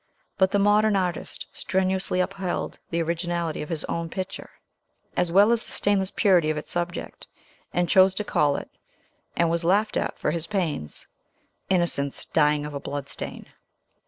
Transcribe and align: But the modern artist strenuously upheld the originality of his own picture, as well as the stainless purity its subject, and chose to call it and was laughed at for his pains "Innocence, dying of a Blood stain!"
But 0.35 0.49
the 0.49 0.57
modern 0.57 0.95
artist 0.95 1.45
strenuously 1.53 2.21
upheld 2.21 2.79
the 2.89 3.03
originality 3.03 3.61
of 3.61 3.69
his 3.69 3.85
own 3.85 4.09
picture, 4.09 4.49
as 5.15 5.31
well 5.31 5.51
as 5.51 5.61
the 5.61 5.71
stainless 5.73 6.09
purity 6.09 6.49
its 6.49 6.71
subject, 6.71 7.27
and 7.71 7.87
chose 7.87 8.15
to 8.15 8.23
call 8.23 8.55
it 8.55 8.71
and 9.35 9.51
was 9.51 9.63
laughed 9.63 9.97
at 9.97 10.17
for 10.17 10.31
his 10.31 10.47
pains 10.47 11.05
"Innocence, 11.69 12.25
dying 12.25 12.65
of 12.65 12.73
a 12.73 12.79
Blood 12.79 13.09
stain!" 13.09 13.45